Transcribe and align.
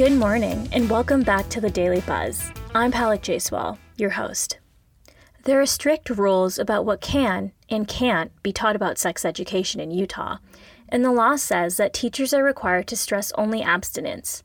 Good 0.00 0.12
morning, 0.14 0.66
and 0.72 0.88
welcome 0.88 1.20
back 1.20 1.50
to 1.50 1.60
the 1.60 1.68
Daily 1.68 2.00
Buzz. 2.00 2.50
I'm 2.74 2.90
Palak 2.90 3.20
Jaiswal, 3.20 3.76
your 3.98 4.08
host. 4.08 4.58
There 5.44 5.60
are 5.60 5.66
strict 5.66 6.08
rules 6.08 6.58
about 6.58 6.86
what 6.86 7.02
can 7.02 7.52
and 7.68 7.86
can't 7.86 8.32
be 8.42 8.50
taught 8.50 8.74
about 8.74 8.96
sex 8.96 9.26
education 9.26 9.78
in 9.78 9.90
Utah, 9.90 10.38
and 10.88 11.04
the 11.04 11.12
law 11.12 11.36
says 11.36 11.76
that 11.76 11.92
teachers 11.92 12.32
are 12.32 12.42
required 12.42 12.86
to 12.86 12.96
stress 12.96 13.30
only 13.32 13.60
abstinence. 13.60 14.42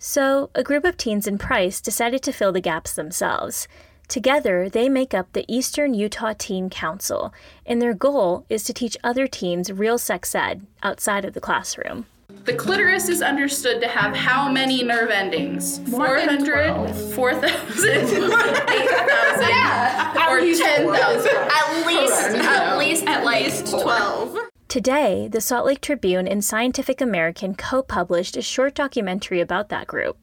So, 0.00 0.50
a 0.56 0.64
group 0.64 0.84
of 0.84 0.96
teens 0.96 1.28
in 1.28 1.38
Price 1.38 1.80
decided 1.80 2.24
to 2.24 2.32
fill 2.32 2.50
the 2.50 2.60
gaps 2.60 2.92
themselves. 2.92 3.68
Together, 4.08 4.68
they 4.68 4.88
make 4.88 5.14
up 5.14 5.32
the 5.32 5.44
Eastern 5.46 5.94
Utah 5.94 6.34
Teen 6.36 6.68
Council, 6.68 7.32
and 7.64 7.80
their 7.80 7.94
goal 7.94 8.46
is 8.48 8.64
to 8.64 8.74
teach 8.74 8.96
other 9.04 9.28
teens 9.28 9.70
real 9.70 9.96
sex 9.96 10.34
ed 10.34 10.66
outside 10.82 11.24
of 11.24 11.34
the 11.34 11.40
classroom. 11.40 12.06
The 12.48 12.54
clitoris 12.54 13.10
is 13.10 13.20
understood 13.20 13.82
to 13.82 13.88
have 13.88 14.16
how 14.16 14.50
many 14.50 14.82
nerve 14.82 15.10
endings? 15.10 15.80
400, 15.90 16.94
4,000, 16.94 17.44
8,000, 17.90 19.48
Yeah, 19.50 20.26
or 20.30 20.40
10,000? 20.40 20.88
At 20.88 21.86
least, 21.86 22.22
at 22.22 22.78
least, 22.78 23.06
at 23.06 23.26
least 23.26 23.66
12. 23.66 24.38
Today, 24.66 25.28
the 25.30 25.42
Salt 25.42 25.66
Lake 25.66 25.82
Tribune 25.82 26.26
and 26.26 26.42
Scientific 26.42 27.02
American 27.02 27.54
co 27.54 27.82
published 27.82 28.34
a 28.34 28.40
short 28.40 28.74
documentary 28.74 29.42
about 29.42 29.68
that 29.68 29.86
group. 29.86 30.16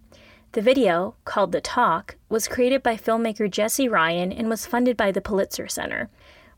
The 0.53 0.63
video, 0.63 1.13
called 1.25 1.51
The 1.51 1.61
Talk, 1.61 2.15
was 2.27 2.47
created 2.47 2.81
by 2.81 2.97
filmmaker 2.97 3.47
Jesse 3.47 3.87
Ryan 3.87 4.31
and 4.31 4.49
was 4.49 4.65
funded 4.65 4.97
by 4.97 5.11
the 5.11 5.21
Pulitzer 5.21 5.67
Center. 5.67 6.09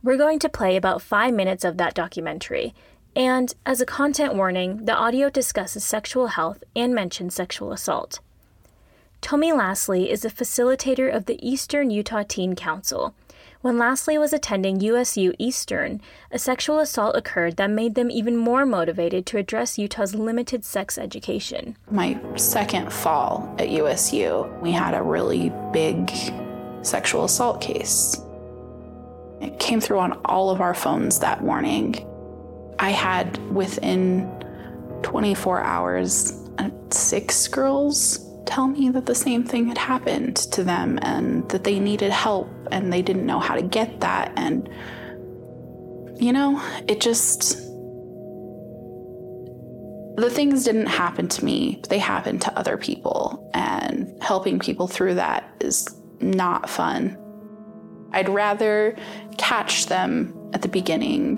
We're 0.01 0.15
going 0.15 0.39
to 0.39 0.47
play 0.47 0.77
about 0.77 1.01
five 1.01 1.33
minutes 1.33 1.65
of 1.65 1.75
that 1.75 1.93
documentary. 1.93 2.73
And 3.17 3.55
as 3.65 3.81
a 3.81 3.85
content 3.85 4.35
warning, 4.35 4.85
the 4.85 4.95
audio 4.95 5.31
discusses 5.31 5.83
sexual 5.83 6.27
health 6.27 6.63
and 6.75 6.93
mentions 6.93 7.33
sexual 7.33 7.71
assault. 7.71 8.19
Tommy 9.21 9.51
Lastly 9.51 10.11
is 10.11 10.23
a 10.23 10.29
facilitator 10.29 11.11
of 11.11 11.25
the 11.25 11.39
Eastern 11.45 11.89
Utah 11.89 12.21
Teen 12.27 12.55
Council. 12.55 13.15
When 13.61 13.79
Lastly 13.79 14.19
was 14.19 14.33
attending 14.33 14.81
USU 14.81 15.33
Eastern, 15.39 15.99
a 16.31 16.37
sexual 16.37 16.77
assault 16.77 17.15
occurred 17.15 17.57
that 17.57 17.71
made 17.71 17.95
them 17.95 18.11
even 18.11 18.37
more 18.37 18.67
motivated 18.67 19.25
to 19.25 19.39
address 19.39 19.79
Utah's 19.79 20.13
limited 20.13 20.63
sex 20.63 20.99
education. 20.99 21.75
My 21.89 22.19
second 22.35 22.93
fall 22.93 23.55
at 23.57 23.71
USU, 23.71 24.43
we 24.61 24.71
had 24.71 24.93
a 24.93 25.01
really 25.01 25.51
big 25.73 26.11
sexual 26.83 27.25
assault 27.25 27.61
case. 27.61 28.21
It 29.41 29.59
came 29.59 29.81
through 29.81 30.01
on 30.01 30.13
all 30.23 30.51
of 30.51 30.61
our 30.61 30.75
phones 30.75 31.17
that 31.21 31.43
morning. 31.43 32.07
I 32.79 32.91
had 32.91 33.37
within 33.53 34.31
24 35.03 35.61
hours 35.61 36.31
uh, 36.57 36.69
six 36.89 37.47
girls 37.47 38.23
tell 38.45 38.67
me 38.67 38.89
that 38.89 39.05
the 39.05 39.15
same 39.15 39.43
thing 39.43 39.67
had 39.67 39.77
happened 39.77 40.37
to 40.37 40.63
them 40.63 40.97
and 41.01 41.47
that 41.49 41.63
they 41.63 41.79
needed 41.79 42.11
help 42.11 42.49
and 42.71 42.91
they 42.91 43.01
didn't 43.01 43.25
know 43.25 43.39
how 43.39 43.55
to 43.55 43.61
get 43.61 43.99
that. 43.99 44.31
And, 44.35 44.69
you 46.19 46.33
know, 46.33 46.61
it 46.87 47.01
just. 47.01 47.63
The 50.17 50.31
things 50.31 50.63
didn't 50.63 50.87
happen 50.87 51.27
to 51.27 51.45
me, 51.45 51.79
they 51.89 51.99
happened 51.99 52.41
to 52.41 52.57
other 52.57 52.75
people. 52.75 53.51
And 53.53 54.17
helping 54.21 54.57
people 54.57 54.87
through 54.87 55.15
that 55.15 55.53
is 55.59 55.87
not 56.19 56.69
fun. 56.69 57.17
I'd 58.13 58.29
rather 58.29 58.97
catch 59.37 59.85
them 59.85 60.33
at 60.53 60.63
the 60.63 60.69
beginning 60.69 61.37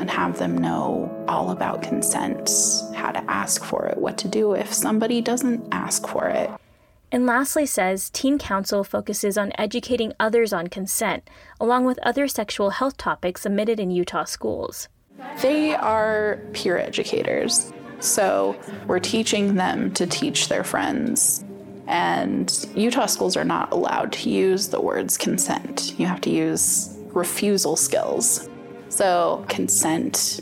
and 0.00 0.10
have 0.10 0.38
them 0.38 0.58
know 0.58 1.24
all 1.28 1.50
about 1.50 1.82
consent, 1.82 2.50
how 2.94 3.12
to 3.12 3.22
ask 3.30 3.62
for 3.62 3.86
it, 3.86 3.98
what 3.98 4.18
to 4.18 4.28
do 4.28 4.54
if 4.54 4.72
somebody 4.72 5.20
doesn't 5.20 5.68
ask 5.70 6.06
for 6.08 6.28
it. 6.28 6.50
And 7.12 7.26
Lastly 7.26 7.66
says 7.66 8.08
Teen 8.10 8.38
Council 8.38 8.84
focuses 8.84 9.36
on 9.36 9.52
educating 9.58 10.12
others 10.20 10.52
on 10.52 10.68
consent, 10.68 11.28
along 11.60 11.84
with 11.84 11.98
other 12.02 12.28
sexual 12.28 12.70
health 12.70 12.96
topics 12.96 13.44
omitted 13.44 13.80
in 13.80 13.90
Utah 13.90 14.24
schools. 14.24 14.88
They 15.42 15.74
are 15.74 16.40
peer 16.52 16.78
educators. 16.78 17.72
So 17.98 18.56
we're 18.86 19.00
teaching 19.00 19.56
them 19.56 19.92
to 19.94 20.06
teach 20.06 20.48
their 20.48 20.64
friends. 20.64 21.44
And 21.86 22.66
Utah 22.74 23.06
schools 23.06 23.36
are 23.36 23.44
not 23.44 23.72
allowed 23.72 24.12
to 24.12 24.30
use 24.30 24.68
the 24.68 24.80
words 24.80 25.18
consent. 25.18 25.98
You 25.98 26.06
have 26.06 26.20
to 26.22 26.30
use 26.30 26.96
refusal 27.08 27.76
skills. 27.76 28.48
So, 28.90 29.44
consent, 29.48 30.40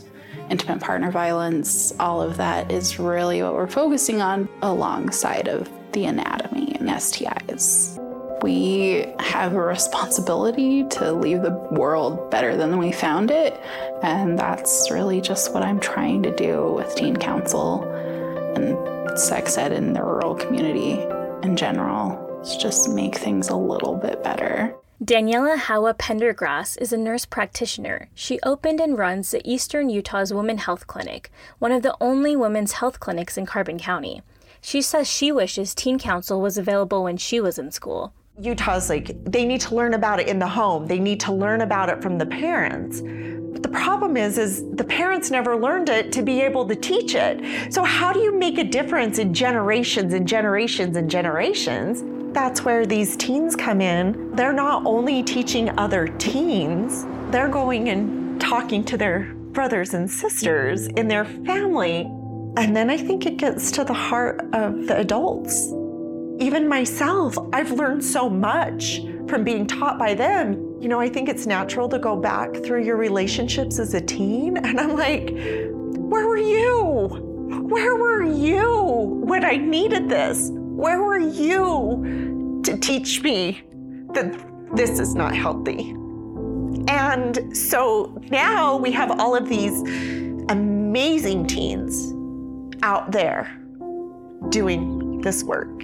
intimate 0.50 0.80
partner 0.80 1.10
violence, 1.10 1.92
all 2.00 2.22
of 2.22 2.38
that 2.38 2.72
is 2.72 2.98
really 2.98 3.42
what 3.42 3.54
we're 3.54 3.68
focusing 3.68 4.22
on 4.22 4.48
alongside 4.62 5.48
of 5.48 5.70
the 5.92 6.06
anatomy 6.06 6.74
and 6.76 6.88
STIs. 6.88 8.02
We 8.42 9.12
have 9.18 9.52
a 9.52 9.60
responsibility 9.60 10.84
to 10.84 11.12
leave 11.12 11.42
the 11.42 11.50
world 11.72 12.30
better 12.30 12.56
than 12.56 12.78
we 12.78 12.90
found 12.90 13.30
it, 13.30 13.60
and 14.02 14.38
that's 14.38 14.90
really 14.90 15.20
just 15.20 15.52
what 15.52 15.62
I'm 15.62 15.78
trying 15.78 16.22
to 16.22 16.34
do 16.34 16.72
with 16.72 16.94
Teen 16.94 17.16
Council 17.16 17.84
and 18.56 19.18
sex 19.18 19.58
ed 19.58 19.72
in 19.72 19.92
the 19.92 20.02
rural 20.02 20.34
community 20.34 20.92
in 21.46 21.54
general. 21.54 22.24
Just 22.58 22.88
make 22.88 23.16
things 23.16 23.48
a 23.48 23.56
little 23.56 23.96
bit 23.96 24.22
better. 24.24 24.74
Daniela 25.02 25.56
Howa 25.56 25.94
Pendergrass 25.94 26.76
is 26.80 26.92
a 26.92 26.96
nurse 26.96 27.24
practitioner. 27.24 28.08
She 28.16 28.40
opened 28.42 28.80
and 28.80 28.98
runs 28.98 29.30
the 29.30 29.48
Eastern 29.48 29.88
Utah's 29.90 30.34
Women 30.34 30.58
Health 30.58 30.88
Clinic, 30.88 31.30
one 31.60 31.70
of 31.70 31.84
the 31.84 31.96
only 32.00 32.34
women's 32.34 32.72
health 32.72 32.98
clinics 32.98 33.38
in 33.38 33.46
Carbon 33.46 33.78
County. 33.78 34.22
She 34.60 34.82
says 34.82 35.06
she 35.06 35.30
wishes 35.30 35.72
Teen 35.72 36.00
Council 36.00 36.40
was 36.40 36.58
available 36.58 37.04
when 37.04 37.16
she 37.16 37.38
was 37.38 37.60
in 37.60 37.70
school. 37.70 38.12
Utah's 38.40 38.90
like, 38.90 39.12
they 39.24 39.44
need 39.44 39.60
to 39.60 39.76
learn 39.76 39.94
about 39.94 40.18
it 40.18 40.26
in 40.26 40.40
the 40.40 40.48
home. 40.48 40.88
They 40.88 40.98
need 40.98 41.20
to 41.20 41.32
learn 41.32 41.60
about 41.60 41.88
it 41.90 42.02
from 42.02 42.18
the 42.18 42.26
parents. 42.26 43.00
But 43.00 43.62
the 43.62 43.68
problem 43.68 44.16
is, 44.16 44.36
is 44.36 44.64
the 44.72 44.84
parents 44.84 45.30
never 45.30 45.56
learned 45.56 45.90
it 45.90 46.10
to 46.10 46.22
be 46.22 46.40
able 46.40 46.66
to 46.66 46.74
teach 46.74 47.14
it. 47.14 47.72
So 47.72 47.84
how 47.84 48.12
do 48.12 48.18
you 48.18 48.36
make 48.36 48.58
a 48.58 48.64
difference 48.64 49.20
in 49.20 49.32
generations 49.32 50.12
and 50.12 50.26
generations 50.26 50.96
and 50.96 51.08
generations? 51.08 52.02
That's 52.38 52.64
where 52.64 52.86
these 52.86 53.16
teens 53.16 53.56
come 53.56 53.80
in. 53.80 54.30
They're 54.36 54.52
not 54.52 54.86
only 54.86 55.24
teaching 55.24 55.76
other 55.76 56.06
teens, 56.06 57.04
they're 57.32 57.48
going 57.48 57.88
and 57.88 58.40
talking 58.40 58.84
to 58.84 58.96
their 58.96 59.34
brothers 59.34 59.92
and 59.92 60.08
sisters 60.08 60.86
in 60.86 61.08
their 61.08 61.24
family. 61.24 62.02
And 62.56 62.76
then 62.76 62.90
I 62.90 62.96
think 62.96 63.26
it 63.26 63.38
gets 63.38 63.72
to 63.72 63.82
the 63.82 63.92
heart 63.92 64.40
of 64.52 64.86
the 64.86 64.96
adults. 64.98 65.66
Even 66.38 66.68
myself, 66.68 67.36
I've 67.52 67.72
learned 67.72 68.04
so 68.04 68.30
much 68.30 69.00
from 69.26 69.42
being 69.42 69.66
taught 69.66 69.98
by 69.98 70.14
them. 70.14 70.80
You 70.80 70.86
know, 70.88 71.00
I 71.00 71.08
think 71.08 71.28
it's 71.28 71.44
natural 71.44 71.88
to 71.88 71.98
go 71.98 72.14
back 72.14 72.54
through 72.64 72.84
your 72.84 72.96
relationships 72.96 73.80
as 73.80 73.94
a 73.94 74.00
teen. 74.00 74.58
And 74.58 74.78
I'm 74.78 74.94
like, 74.94 75.30
where 75.32 76.28
were 76.28 76.36
you? 76.36 77.08
Where 77.68 77.96
were 77.96 78.22
you 78.22 79.24
when 79.26 79.44
I 79.44 79.56
needed 79.56 80.08
this? 80.08 80.52
Where 80.78 81.02
were 81.02 81.18
you 81.18 82.62
to 82.62 82.78
teach 82.78 83.20
me 83.24 83.64
that 84.12 84.32
this 84.76 85.00
is 85.00 85.16
not 85.16 85.34
healthy? 85.34 85.90
And 86.86 87.56
so 87.56 88.16
now 88.30 88.76
we 88.76 88.92
have 88.92 89.10
all 89.18 89.34
of 89.34 89.48
these 89.48 89.76
amazing 90.48 91.48
teens 91.48 92.14
out 92.84 93.10
there 93.10 93.60
doing 94.50 95.20
this 95.20 95.42
work. 95.42 95.82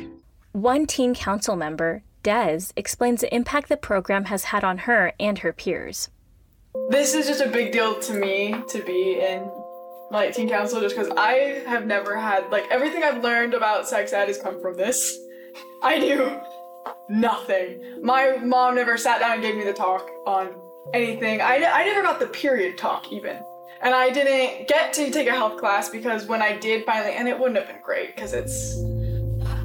One 0.53 0.87
teen 0.87 1.13
council 1.13 1.57
member, 1.57 2.05
Des, 2.23 2.61
explains 2.77 3.23
the 3.23 3.35
impact 3.35 3.71
the 3.71 3.77
program 3.77 4.27
has 4.27 4.45
had 4.45 4.63
on 4.63 4.79
her 4.79 5.13
and 5.19 5.41
her 5.41 5.53
peers. 5.53 6.09
This 6.89 7.15
is 7.15 7.27
just 7.27 7.41
a 7.41 7.49
big 7.49 7.73
deal 7.73 7.99
to 7.99 8.13
me 8.13 8.55
to 8.69 8.81
be 8.85 9.19
in 9.19 9.51
like 10.15 10.35
teen 10.35 10.49
council 10.49 10.81
just 10.81 10.97
because 10.97 11.13
I 11.17 11.63
have 11.67 11.87
never 11.87 12.17
had 12.17 12.51
like 12.51 12.65
everything 12.71 13.03
I've 13.03 13.23
learned 13.23 13.53
about 13.53 13.89
sex 13.89 14.13
ed 14.13 14.29
has 14.29 14.39
come 14.39 14.61
from 14.61 14.77
this. 14.77 15.19
I 15.83 15.99
knew 15.99 16.41
nothing. 17.09 17.83
My 18.03 18.39
mom 18.43 18.77
never 18.77 18.97
sat 18.97 19.21
down 19.21 19.33
and 19.33 19.43
gave 19.43 19.57
me 19.57 19.65
the 19.65 19.73
talk 19.73 20.09
on 20.27 20.55
anything. 20.95 21.41
I, 21.41 21.57
I 21.57 21.85
never 21.85 22.03
got 22.03 22.21
the 22.21 22.27
period 22.27 22.79
talk 22.79 23.13
even. 23.13 23.43
And 23.83 23.95
I 23.95 24.11
didn't 24.11 24.69
get 24.69 24.95
to 24.95 25.11
take 25.11 25.29
a 25.29 25.33
health 25.33 25.59
class 25.59 25.91
because 25.91 26.27
when 26.27 26.41
I 26.41 26.57
did 26.57 26.87
finally, 26.87 27.15
and 27.15 27.29
it 27.29 27.39
wouldn't 27.39 27.59
have 27.59 27.67
been 27.67 27.83
great 27.83 28.15
because 28.15 28.33
it's 28.33 28.77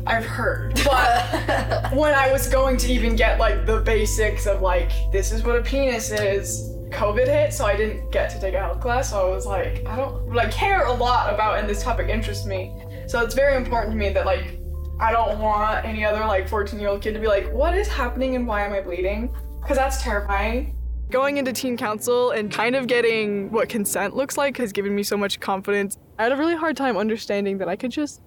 I've 0.09 0.25
heard. 0.25 0.81
But 0.83 1.93
when 1.93 2.13
I 2.13 2.31
was 2.31 2.49
going 2.49 2.77
to 2.77 2.91
even 2.91 3.15
get 3.15 3.39
like 3.39 3.65
the 3.65 3.81
basics 3.81 4.47
of 4.47 4.61
like, 4.61 4.91
this 5.11 5.31
is 5.31 5.43
what 5.43 5.55
a 5.55 5.61
penis 5.61 6.11
is, 6.11 6.75
COVID 6.89 7.27
hit, 7.27 7.53
so 7.53 7.65
I 7.65 7.77
didn't 7.77 8.11
get 8.11 8.31
to 8.31 8.41
take 8.41 8.55
a 8.55 8.59
health 8.59 8.81
class. 8.81 9.11
So 9.11 9.27
I 9.27 9.29
was 9.29 9.45
like, 9.45 9.85
I 9.85 9.95
don't 9.95 10.33
like 10.33 10.51
care 10.51 10.85
a 10.85 10.93
lot 10.93 11.31
about, 11.31 11.59
and 11.59 11.69
this 11.69 11.83
topic 11.83 12.09
interests 12.09 12.45
me. 12.45 12.73
So 13.07 13.21
it's 13.21 13.35
very 13.35 13.55
important 13.55 13.93
to 13.93 13.97
me 13.97 14.09
that 14.09 14.25
like, 14.25 14.59
I 14.99 15.11
don't 15.11 15.39
want 15.39 15.85
any 15.85 16.03
other 16.03 16.25
like 16.25 16.49
14 16.49 16.79
year 16.79 16.89
old 16.89 17.01
kid 17.01 17.13
to 17.13 17.19
be 17.19 17.27
like, 17.27 17.51
what 17.53 17.75
is 17.75 17.87
happening 17.87 18.35
and 18.35 18.47
why 18.47 18.65
am 18.65 18.73
I 18.73 18.81
bleeding? 18.81 19.33
Because 19.61 19.77
that's 19.77 20.01
terrifying. 20.01 20.75
Going 21.11 21.37
into 21.37 21.53
teen 21.53 21.77
council 21.77 22.31
and 22.31 22.51
kind 22.51 22.75
of 22.75 22.87
getting 22.87 23.51
what 23.51 23.69
consent 23.69 24.15
looks 24.15 24.37
like 24.37 24.57
has 24.57 24.71
given 24.71 24.93
me 24.93 25.03
so 25.03 25.17
much 25.17 25.39
confidence. 25.39 25.97
I 26.17 26.23
had 26.23 26.31
a 26.31 26.35
really 26.35 26.55
hard 26.55 26.75
time 26.75 26.97
understanding 26.97 27.59
that 27.59 27.69
I 27.69 27.75
could 27.75 27.91
just 27.91 28.21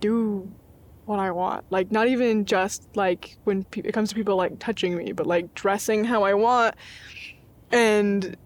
do 0.00 0.50
what 1.10 1.18
I 1.18 1.30
want. 1.32 1.64
Like 1.70 1.90
not 1.90 2.08
even 2.08 2.44
just 2.46 2.88
like 2.94 3.36
when 3.44 3.64
pe- 3.64 3.82
it 3.82 3.92
comes 3.92 4.08
to 4.10 4.14
people 4.14 4.36
like 4.36 4.58
touching 4.58 4.96
me, 4.96 5.12
but 5.12 5.26
like 5.26 5.54
dressing 5.54 6.04
how 6.04 6.22
I 6.22 6.34
want 6.34 6.74
and 7.70 8.36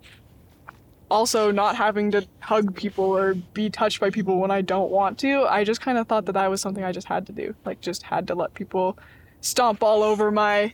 also 1.11 1.50
not 1.50 1.76
having 1.76 2.11
to 2.11 2.26
hug 2.40 2.75
people 2.75 3.05
or 3.05 3.34
be 3.34 3.70
touched 3.70 4.00
by 4.00 4.11
people 4.11 4.38
when 4.38 4.50
I 4.50 4.62
don't 4.62 4.90
want 4.90 5.19
to. 5.19 5.44
I 5.44 5.62
just 5.62 5.81
kind 5.81 5.99
of 5.99 6.08
thought 6.08 6.25
that 6.26 6.32
that 6.32 6.50
was 6.50 6.61
something 6.61 6.82
I 6.82 6.93
just 6.93 7.06
had 7.06 7.26
to 7.26 7.32
do. 7.32 7.55
Like 7.64 7.81
just 7.81 8.02
had 8.02 8.26
to 8.28 8.34
let 8.34 8.55
people 8.55 8.99
stomp 9.40 9.82
all 9.82 10.02
over 10.02 10.32
my 10.32 10.72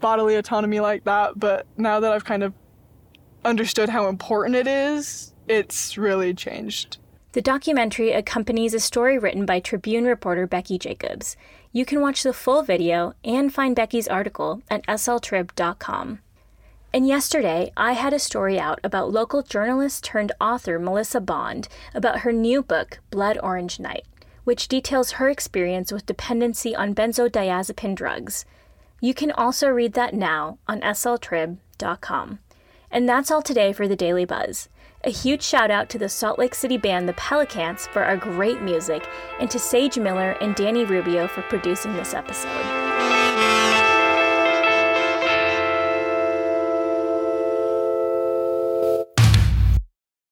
bodily 0.00 0.36
autonomy 0.36 0.80
like 0.80 1.04
that, 1.04 1.38
but 1.38 1.66
now 1.78 2.00
that 2.00 2.12
I've 2.12 2.24
kind 2.24 2.42
of 2.42 2.52
understood 3.44 3.88
how 3.88 4.08
important 4.08 4.54
it 4.54 4.66
is, 4.66 5.32
it's 5.48 5.96
really 5.96 6.34
changed. 6.34 6.98
The 7.36 7.42
documentary 7.42 8.12
accompanies 8.12 8.72
a 8.72 8.80
story 8.80 9.18
written 9.18 9.44
by 9.44 9.60
Tribune 9.60 10.06
reporter 10.06 10.46
Becky 10.46 10.78
Jacobs. 10.78 11.36
You 11.70 11.84
can 11.84 12.00
watch 12.00 12.22
the 12.22 12.32
full 12.32 12.62
video 12.62 13.12
and 13.22 13.52
find 13.52 13.76
Becky's 13.76 14.08
article 14.08 14.62
at 14.70 14.82
sltrib.com. 14.86 16.20
And 16.94 17.06
yesterday, 17.06 17.72
I 17.76 17.92
had 17.92 18.14
a 18.14 18.18
story 18.18 18.58
out 18.58 18.80
about 18.82 19.12
local 19.12 19.42
journalist 19.42 20.02
turned 20.02 20.32
author 20.40 20.78
Melissa 20.78 21.20
Bond 21.20 21.68
about 21.94 22.20
her 22.20 22.32
new 22.32 22.62
book, 22.62 23.00
Blood 23.10 23.36
Orange 23.42 23.78
Night, 23.78 24.06
which 24.44 24.66
details 24.66 25.12
her 25.20 25.28
experience 25.28 25.92
with 25.92 26.06
dependency 26.06 26.74
on 26.74 26.94
benzodiazepine 26.94 27.96
drugs. 27.96 28.46
You 29.02 29.12
can 29.12 29.30
also 29.30 29.68
read 29.68 29.92
that 29.92 30.14
now 30.14 30.56
on 30.66 30.80
sltrib.com. 30.80 32.38
And 32.90 33.06
that's 33.06 33.30
all 33.30 33.42
today 33.42 33.74
for 33.74 33.86
the 33.86 33.94
Daily 33.94 34.24
Buzz. 34.24 34.70
A 35.06 35.10
huge 35.10 35.44
shout 35.44 35.70
out 35.70 35.88
to 35.90 35.98
the 35.98 36.08
Salt 36.08 36.36
Lake 36.36 36.52
City 36.52 36.76
band 36.76 37.08
The 37.08 37.12
Pelicans 37.12 37.86
for 37.86 38.02
our 38.02 38.16
great 38.16 38.60
music, 38.60 39.08
and 39.38 39.48
to 39.52 39.58
Sage 39.60 39.96
Miller 39.96 40.32
and 40.40 40.56
Danny 40.56 40.84
Rubio 40.84 41.28
for 41.28 41.42
producing 41.42 41.92
this 41.92 42.12
episode. 42.12 42.85